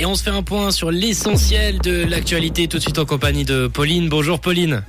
Et 0.00 0.06
on 0.06 0.14
se 0.14 0.22
fait 0.22 0.30
un 0.30 0.42
point 0.42 0.70
sur 0.70 0.90
l'essentiel 0.90 1.78
de 1.78 2.04
l'actualité 2.04 2.68
tout 2.68 2.78
de 2.78 2.82
suite 2.82 2.98
en 2.98 3.04
compagnie 3.04 3.44
de 3.44 3.66
Pauline. 3.66 4.08
Bonjour 4.08 4.40
Pauline. 4.40 4.82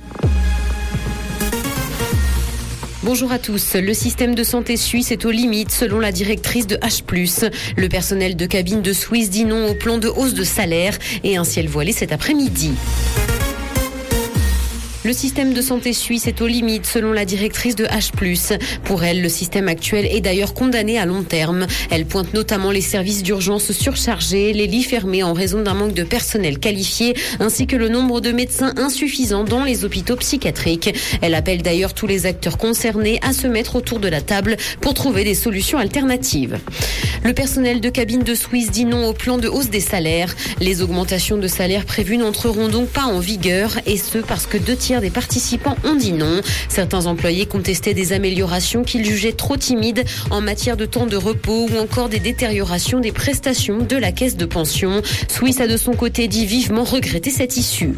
Bonjour 3.02 3.30
à 3.30 3.38
tous. 3.38 3.74
Le 3.74 3.92
système 3.92 4.34
de 4.34 4.42
santé 4.42 4.78
suisse 4.78 5.10
est 5.10 5.26
aux 5.26 5.30
limites 5.30 5.70
selon 5.70 5.98
la 5.98 6.12
directrice 6.12 6.66
de 6.66 6.76
H+. 6.76 7.50
Le 7.76 7.88
personnel 7.90 8.36
de 8.36 8.46
cabine 8.46 8.80
de 8.80 8.94
Suisse 8.94 9.28
dit 9.28 9.44
non 9.44 9.66
au 9.68 9.74
plan 9.74 9.98
de 9.98 10.08
hausse 10.08 10.32
de 10.32 10.44
salaire 10.44 10.96
et 11.24 11.36
un 11.36 11.44
ciel 11.44 11.68
voilé 11.68 11.92
cet 11.92 12.10
après-midi. 12.10 12.72
Le 15.04 15.12
système 15.12 15.52
de 15.52 15.60
santé 15.60 15.92
suisse 15.92 16.28
est 16.28 16.40
aux 16.42 16.46
limites 16.46 16.86
selon 16.86 17.12
la 17.12 17.24
directrice 17.24 17.74
de 17.74 17.86
H+. 17.86 18.12
Pour 18.84 19.02
elle, 19.02 19.20
le 19.20 19.28
système 19.28 19.66
actuel 19.66 20.06
est 20.06 20.20
d'ailleurs 20.20 20.54
condamné 20.54 20.96
à 20.96 21.06
long 21.06 21.24
terme. 21.24 21.66
Elle 21.90 22.06
pointe 22.06 22.32
notamment 22.34 22.70
les 22.70 22.80
services 22.80 23.24
d'urgence 23.24 23.72
surchargés, 23.72 24.52
les 24.52 24.68
lits 24.68 24.84
fermés 24.84 25.24
en 25.24 25.32
raison 25.32 25.60
d'un 25.60 25.74
manque 25.74 25.94
de 25.94 26.04
personnel 26.04 26.60
qualifié, 26.60 27.16
ainsi 27.40 27.66
que 27.66 27.74
le 27.74 27.88
nombre 27.88 28.20
de 28.20 28.30
médecins 28.30 28.74
insuffisants 28.76 29.42
dans 29.42 29.64
les 29.64 29.84
hôpitaux 29.84 30.14
psychiatriques. 30.14 30.94
Elle 31.20 31.34
appelle 31.34 31.62
d'ailleurs 31.62 31.94
tous 31.94 32.06
les 32.06 32.24
acteurs 32.24 32.56
concernés 32.56 33.18
à 33.22 33.32
se 33.32 33.48
mettre 33.48 33.74
autour 33.74 33.98
de 33.98 34.08
la 34.08 34.20
table 34.20 34.56
pour 34.80 34.94
trouver 34.94 35.24
des 35.24 35.34
solutions 35.34 35.78
alternatives. 35.78 36.60
Le 37.24 37.32
personnel 37.32 37.80
de 37.80 37.88
cabine 37.88 38.22
de 38.22 38.34
Suisse 38.34 38.70
dit 38.70 38.84
non 38.84 39.06
au 39.06 39.14
plan 39.14 39.38
de 39.38 39.48
hausse 39.48 39.70
des 39.70 39.80
salaires. 39.80 40.34
Les 40.60 40.80
augmentations 40.80 41.38
de 41.38 41.48
salaires 41.48 41.86
prévues 41.86 42.18
n'entreront 42.18 42.68
donc 42.68 42.88
pas 42.88 43.04
en 43.04 43.18
vigueur, 43.18 43.78
et 43.86 43.96
ce 43.96 44.18
parce 44.18 44.46
que 44.46 44.58
deux 44.58 44.76
tiers 44.76 44.91
des 45.00 45.10
participants 45.10 45.76
ont 45.84 45.94
dit 45.94 46.12
non. 46.12 46.40
Certains 46.68 47.06
employés 47.06 47.46
contestaient 47.46 47.94
des 47.94 48.12
améliorations 48.12 48.84
qu'ils 48.84 49.04
jugeaient 49.04 49.32
trop 49.32 49.56
timides 49.56 50.04
en 50.30 50.40
matière 50.40 50.76
de 50.76 50.84
temps 50.84 51.06
de 51.06 51.16
repos 51.16 51.68
ou 51.70 51.78
encore 51.78 52.08
des 52.08 52.20
détériorations 52.20 53.00
des 53.00 53.12
prestations 53.12 53.78
de 53.78 53.96
la 53.96 54.12
caisse 54.12 54.36
de 54.36 54.44
pension. 54.44 55.02
Suisse 55.28 55.60
a 55.60 55.66
de 55.66 55.76
son 55.76 55.92
côté 55.92 56.28
dit 56.28 56.46
vivement 56.46 56.84
regretter 56.84 57.30
cette 57.30 57.56
issue. 57.56 57.94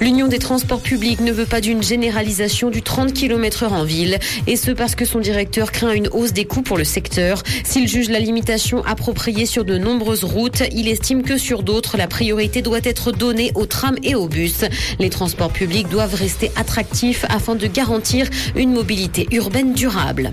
L'Union 0.00 0.28
des 0.28 0.38
transports 0.38 0.80
publics 0.80 1.20
ne 1.20 1.32
veut 1.32 1.46
pas 1.46 1.60
d'une 1.60 1.82
généralisation 1.82 2.70
du 2.70 2.82
30 2.82 3.12
km 3.12 3.64
heure 3.64 3.72
en 3.72 3.84
ville 3.84 4.18
et 4.46 4.56
ce 4.56 4.70
parce 4.70 4.94
que 4.94 5.04
son 5.04 5.18
directeur 5.20 5.72
craint 5.72 5.92
une 5.92 6.08
hausse 6.08 6.32
des 6.32 6.44
coûts 6.44 6.62
pour 6.62 6.78
le 6.78 6.84
secteur. 6.84 7.42
S'il 7.64 7.88
juge 7.88 8.10
la 8.10 8.20
limitation 8.20 8.84
appropriée 8.84 9.46
sur 9.46 9.64
de 9.64 9.78
nombreuses 9.78 10.24
routes, 10.24 10.62
il 10.72 10.88
estime 10.88 11.22
que 11.22 11.38
sur 11.38 11.62
d'autres, 11.62 11.96
la 11.96 12.06
priorité 12.06 12.62
doit 12.62 12.80
être 12.84 13.12
donnée 13.12 13.52
aux 13.54 13.66
trams 13.66 13.98
et 14.02 14.14
aux 14.14 14.28
bus. 14.28 14.64
Les 14.98 15.10
transports 15.10 15.52
publics 15.52 15.88
doivent 15.88 16.14
rester 16.20 16.52
attractif 16.54 17.24
afin 17.30 17.54
de 17.54 17.66
garantir 17.66 18.28
une 18.54 18.72
mobilité 18.72 19.26
urbaine 19.32 19.72
durable. 19.72 20.30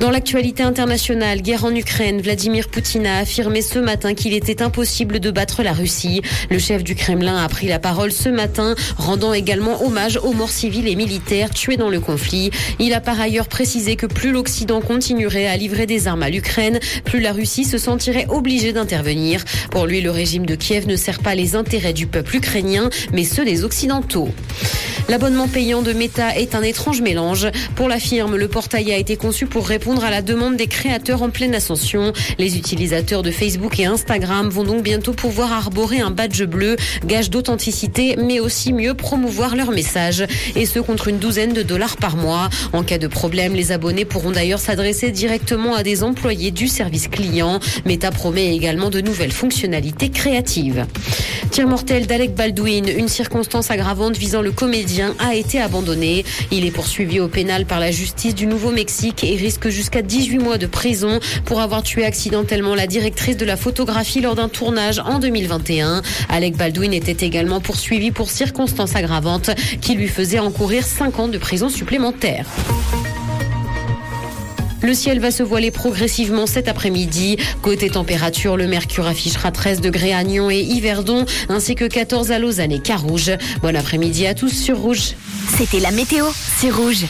Dans 0.00 0.10
l'actualité 0.10 0.62
internationale, 0.62 1.42
guerre 1.42 1.66
en 1.66 1.74
Ukraine, 1.74 2.22
Vladimir 2.22 2.68
Poutine 2.68 3.06
a 3.06 3.18
affirmé 3.18 3.60
ce 3.60 3.78
matin 3.78 4.14
qu'il 4.14 4.32
était 4.32 4.62
impossible 4.62 5.20
de 5.20 5.30
battre 5.30 5.62
la 5.62 5.74
Russie. 5.74 6.22
Le 6.48 6.58
chef 6.58 6.82
du 6.82 6.94
Kremlin 6.94 7.36
a 7.36 7.48
pris 7.48 7.66
la 7.66 7.78
parole 7.78 8.10
ce 8.10 8.30
matin, 8.30 8.74
rendant 8.96 9.34
également 9.34 9.84
hommage 9.84 10.18
aux 10.22 10.32
morts 10.32 10.48
civiles 10.48 10.88
et 10.88 10.96
militaires 10.96 11.50
tués 11.50 11.76
dans 11.76 11.90
le 11.90 12.00
conflit. 12.00 12.50
Il 12.78 12.94
a 12.94 13.00
par 13.00 13.20
ailleurs 13.20 13.48
précisé 13.48 13.96
que 13.96 14.06
plus 14.06 14.32
l'Occident 14.32 14.80
continuerait 14.80 15.46
à 15.46 15.56
livrer 15.56 15.84
des 15.84 16.08
armes 16.08 16.22
à 16.22 16.30
l'Ukraine, 16.30 16.80
plus 17.04 17.20
la 17.20 17.32
Russie 17.32 17.64
se 17.64 17.76
sentirait 17.76 18.26
obligée 18.30 18.72
d'intervenir. 18.72 19.44
Pour 19.70 19.86
lui, 19.86 20.00
le 20.00 20.10
régime 20.10 20.46
de 20.46 20.54
Kiev 20.54 20.86
ne 20.86 20.96
sert 20.96 21.18
pas 21.18 21.34
les 21.34 21.56
intérêts 21.56 21.92
du 21.92 22.06
peuple 22.06 22.36
ukrainien, 22.36 22.88
mais 23.12 23.24
ceux 23.24 23.44
des 23.44 23.64
Occidentaux. 23.64 24.30
L'abonnement 25.10 25.48
payant 25.48 25.82
de 25.82 25.92
Meta 25.92 26.36
est 26.36 26.54
un 26.54 26.62
étrange 26.62 27.00
mélange. 27.00 27.48
Pour 27.74 27.88
la 27.88 27.98
firme, 27.98 28.36
le 28.36 28.46
portail 28.46 28.92
a 28.92 28.96
été 28.96 29.16
conçu 29.16 29.46
pour 29.46 29.66
répondre 29.66 30.04
à 30.04 30.10
la 30.10 30.22
demande 30.22 30.54
des 30.54 30.68
créateurs 30.68 31.22
en 31.22 31.30
pleine 31.30 31.52
ascension. 31.52 32.12
Les 32.38 32.56
utilisateurs 32.56 33.24
de 33.24 33.32
Facebook 33.32 33.80
et 33.80 33.86
Instagram 33.86 34.48
vont 34.48 34.62
donc 34.62 34.84
bientôt 34.84 35.12
pouvoir 35.12 35.52
arborer 35.52 35.98
un 35.98 36.12
badge 36.12 36.44
bleu, 36.44 36.76
gage 37.04 37.28
d'authenticité, 37.28 38.14
mais 38.18 38.38
aussi 38.38 38.72
mieux 38.72 38.94
promouvoir 38.94 39.56
leur 39.56 39.72
message. 39.72 40.24
Et 40.54 40.64
ce 40.64 40.78
contre 40.78 41.08
une 41.08 41.18
douzaine 41.18 41.54
de 41.54 41.64
dollars 41.64 41.96
par 41.96 42.14
mois. 42.14 42.48
En 42.72 42.84
cas 42.84 42.98
de 42.98 43.08
problème, 43.08 43.54
les 43.54 43.72
abonnés 43.72 44.04
pourront 44.04 44.30
d'ailleurs 44.30 44.60
s'adresser 44.60 45.10
directement 45.10 45.74
à 45.74 45.82
des 45.82 46.04
employés 46.04 46.52
du 46.52 46.68
service 46.68 47.08
client. 47.08 47.58
Meta 47.84 48.12
promet 48.12 48.54
également 48.54 48.90
de 48.90 49.00
nouvelles 49.00 49.32
fonctionnalités 49.32 50.10
créatives. 50.10 50.86
Tir 51.50 51.66
mortel 51.66 52.06
d'Alec 52.06 52.32
Baldwin, 52.36 52.86
une 52.86 53.08
circonstance 53.08 53.72
aggravante 53.72 54.16
visant 54.16 54.40
le 54.40 54.52
comédien, 54.52 54.99
a 55.18 55.34
été 55.34 55.60
abandonnée. 55.60 56.24
Il 56.50 56.64
est 56.64 56.70
poursuivi 56.70 57.20
au 57.20 57.28
pénal 57.28 57.66
par 57.66 57.80
la 57.80 57.90
justice 57.90 58.34
du 58.34 58.46
Nouveau-Mexique 58.46 59.24
et 59.24 59.36
risque 59.36 59.68
jusqu'à 59.68 60.02
18 60.02 60.38
mois 60.38 60.58
de 60.58 60.66
prison 60.66 61.20
pour 61.44 61.60
avoir 61.60 61.82
tué 61.82 62.04
accidentellement 62.04 62.74
la 62.74 62.86
directrice 62.86 63.36
de 63.36 63.44
la 63.44 63.56
photographie 63.56 64.20
lors 64.20 64.34
d'un 64.34 64.48
tournage 64.48 65.00
en 65.00 65.18
2021. 65.18 66.02
Alec 66.28 66.56
Baldwin 66.56 66.92
était 66.92 67.26
également 67.26 67.60
poursuivi 67.60 68.10
pour 68.10 68.30
circonstances 68.30 68.96
aggravantes 68.96 69.50
qui 69.80 69.94
lui 69.94 70.08
faisaient 70.08 70.38
encourir 70.38 70.84
5 70.84 71.18
ans 71.18 71.28
de 71.28 71.38
prison 71.38 71.68
supplémentaire. 71.68 72.46
Le 74.82 74.94
ciel 74.94 75.20
va 75.20 75.30
se 75.30 75.42
voiler 75.42 75.70
progressivement 75.70 76.46
cet 76.46 76.68
après-midi. 76.68 77.36
Côté 77.62 77.90
température, 77.90 78.56
le 78.56 78.66
mercure 78.66 79.06
affichera 79.06 79.50
13 79.50 79.80
degrés 79.80 80.14
à 80.14 80.24
Nyon 80.24 80.50
et 80.50 80.60
Yverdon, 80.60 81.26
ainsi 81.48 81.74
que 81.74 81.84
14 81.84 82.30
à 82.30 82.38
Lausanne 82.38 82.72
et 82.72 82.80
Carouge. 82.80 83.32
Bon 83.62 83.76
après-midi 83.76 84.26
à 84.26 84.34
tous 84.34 84.50
sur 84.50 84.78
Rouge. 84.78 85.14
C'était 85.56 85.80
la 85.80 85.90
météo, 85.90 86.26
c'est 86.58 86.70
Rouge. 86.70 87.04